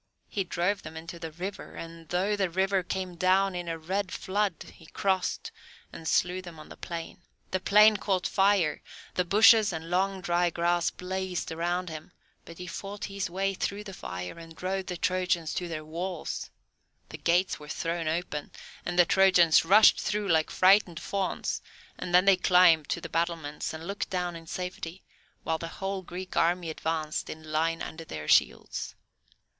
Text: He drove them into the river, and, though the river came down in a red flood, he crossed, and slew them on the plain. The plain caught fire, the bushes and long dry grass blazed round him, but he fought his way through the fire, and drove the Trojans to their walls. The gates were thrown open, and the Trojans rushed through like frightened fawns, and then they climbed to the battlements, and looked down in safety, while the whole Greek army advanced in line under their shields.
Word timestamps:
He 0.27 0.43
drove 0.43 0.81
them 0.81 0.97
into 0.97 1.19
the 1.19 1.31
river, 1.31 1.75
and, 1.75 2.09
though 2.09 2.35
the 2.35 2.49
river 2.49 2.81
came 2.81 3.13
down 3.13 3.53
in 3.53 3.67
a 3.67 3.77
red 3.77 4.11
flood, 4.11 4.55
he 4.73 4.87
crossed, 4.87 5.51
and 5.93 6.07
slew 6.07 6.41
them 6.41 6.57
on 6.59 6.69
the 6.69 6.75
plain. 6.75 7.21
The 7.51 7.59
plain 7.59 7.97
caught 7.97 8.25
fire, 8.25 8.81
the 9.13 9.23
bushes 9.23 9.71
and 9.71 9.91
long 9.91 10.19
dry 10.21 10.49
grass 10.49 10.89
blazed 10.89 11.51
round 11.51 11.89
him, 11.91 12.13
but 12.45 12.57
he 12.57 12.65
fought 12.65 13.05
his 13.13 13.29
way 13.29 13.53
through 13.53 13.83
the 13.83 13.93
fire, 13.93 14.39
and 14.39 14.55
drove 14.55 14.87
the 14.87 14.97
Trojans 14.97 15.53
to 15.53 15.67
their 15.67 15.85
walls. 15.85 16.49
The 17.09 17.19
gates 17.19 17.59
were 17.59 17.67
thrown 17.69 18.07
open, 18.07 18.49
and 18.83 18.97
the 18.97 19.05
Trojans 19.05 19.63
rushed 19.63 19.99
through 19.99 20.29
like 20.29 20.49
frightened 20.49 20.99
fawns, 20.99 21.61
and 21.99 22.11
then 22.11 22.25
they 22.25 22.37
climbed 22.37 22.89
to 22.89 23.01
the 23.01 23.07
battlements, 23.09 23.71
and 23.71 23.85
looked 23.85 24.09
down 24.09 24.35
in 24.35 24.47
safety, 24.47 25.03
while 25.43 25.59
the 25.59 25.67
whole 25.77 26.01
Greek 26.01 26.35
army 26.35 26.71
advanced 26.71 27.29
in 27.29 27.51
line 27.51 27.83
under 27.83 28.03
their 28.03 28.27
shields. 28.27 28.95